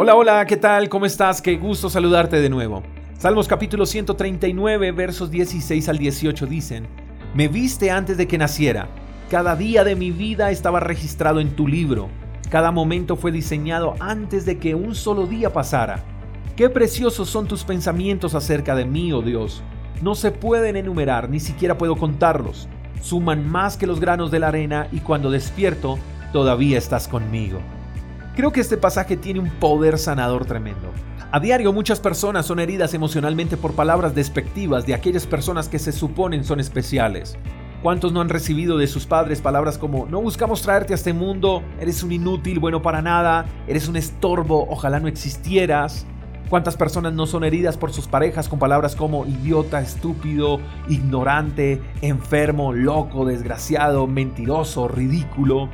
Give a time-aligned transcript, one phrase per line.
[0.00, 0.88] Hola, hola, ¿qué tal?
[0.88, 1.42] ¿Cómo estás?
[1.42, 2.84] Qué gusto saludarte de nuevo.
[3.18, 6.86] Salmos capítulo 139, versos 16 al 18 dicen,
[7.34, 8.86] Me viste antes de que naciera,
[9.28, 12.10] cada día de mi vida estaba registrado en tu libro,
[12.48, 16.04] cada momento fue diseñado antes de que un solo día pasara.
[16.54, 19.64] Qué preciosos son tus pensamientos acerca de mí, oh Dios.
[20.00, 22.68] No se pueden enumerar, ni siquiera puedo contarlos.
[23.00, 25.98] Suman más que los granos de la arena y cuando despierto,
[26.32, 27.58] todavía estás conmigo.
[28.38, 30.92] Creo que este pasaje tiene un poder sanador tremendo.
[31.32, 35.90] A diario muchas personas son heridas emocionalmente por palabras despectivas de aquellas personas que se
[35.90, 37.36] suponen son especiales.
[37.82, 41.64] ¿Cuántos no han recibido de sus padres palabras como no buscamos traerte a este mundo,
[41.80, 46.06] eres un inútil, bueno para nada, eres un estorbo, ojalá no existieras?
[46.48, 52.72] ¿Cuántas personas no son heridas por sus parejas con palabras como idiota, estúpido, ignorante, enfermo,
[52.72, 55.68] loco, desgraciado, mentiroso, ridículo?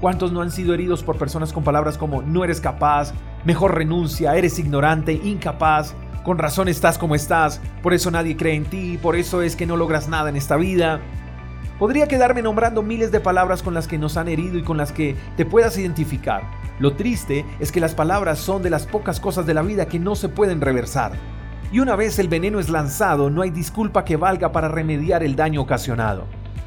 [0.00, 3.14] ¿Cuántos no han sido heridos por personas con palabras como no eres capaz,
[3.44, 8.64] mejor renuncia, eres ignorante, incapaz, con razón estás como estás, por eso nadie cree en
[8.64, 11.00] ti, por eso es que no logras nada en esta vida?
[11.78, 14.92] Podría quedarme nombrando miles de palabras con las que nos han herido y con las
[14.92, 16.42] que te puedas identificar.
[16.78, 19.98] Lo triste es que las palabras son de las pocas cosas de la vida que
[19.98, 21.12] no se pueden reversar.
[21.72, 25.36] Y una vez el veneno es lanzado, no hay disculpa que valga para remediar el
[25.36, 26.26] daño ocasionado.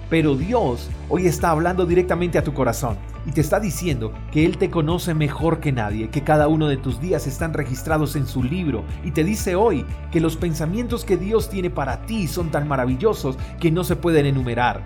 [0.10, 4.58] Pero Dios hoy está hablando directamente a tu corazón y te está diciendo que Él
[4.58, 8.44] te conoce mejor que nadie, que cada uno de tus días están registrados en su
[8.44, 12.68] libro y te dice hoy que los pensamientos que Dios tiene para ti son tan
[12.68, 14.82] maravillosos que no se pueden enumerar.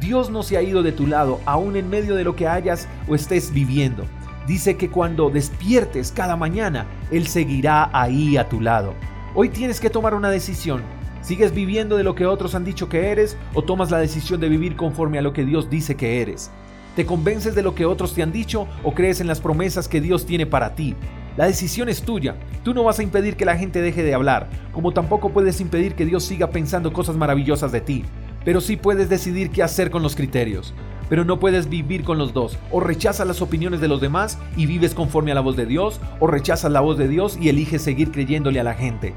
[0.00, 2.88] Dios no se ha ido de tu lado, aún en medio de lo que hayas
[3.08, 4.04] o estés viviendo.
[4.46, 8.94] Dice que cuando despiertes cada mañana, Él seguirá ahí a tu lado.
[9.34, 10.82] Hoy tienes que tomar una decisión
[11.22, 14.48] ¿Sigues viviendo de lo que otros han dicho que eres o tomas la decisión de
[14.48, 16.50] vivir conforme a lo que Dios dice que eres?
[16.96, 20.00] ¿Te convences de lo que otros te han dicho o crees en las promesas que
[20.00, 20.96] Dios tiene para ti?
[21.36, 22.34] La decisión es tuya.
[22.64, 25.94] Tú no vas a impedir que la gente deje de hablar, como tampoco puedes impedir
[25.94, 28.04] que Dios siga pensando cosas maravillosas de ti.
[28.44, 30.74] Pero sí puedes decidir qué hacer con los criterios.
[31.08, 32.58] Pero no puedes vivir con los dos.
[32.72, 36.00] O rechazas las opiniones de los demás y vives conforme a la voz de Dios,
[36.18, 39.14] o rechazas la voz de Dios y eliges seguir creyéndole a la gente.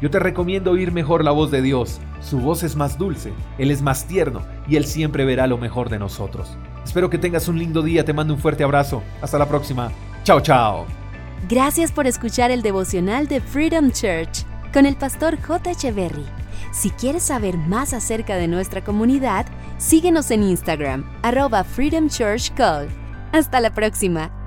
[0.00, 2.00] Yo te recomiendo oír mejor la voz de Dios.
[2.20, 5.88] Su voz es más dulce, Él es más tierno y Él siempre verá lo mejor
[5.88, 6.56] de nosotros.
[6.84, 9.02] Espero que tengas un lindo día, te mando un fuerte abrazo.
[9.20, 9.90] Hasta la próxima.
[10.24, 10.86] Chao, chao.
[11.48, 15.70] Gracias por escuchar el devocional de Freedom Church con el pastor J.
[15.70, 16.26] Echeverry.
[16.72, 19.46] Si quieres saber más acerca de nuestra comunidad,
[19.78, 22.88] síguenos en Instagram, arroba Freedom Church Call.
[23.32, 24.37] Hasta la próxima.